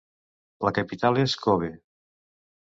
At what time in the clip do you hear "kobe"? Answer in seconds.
1.45-1.71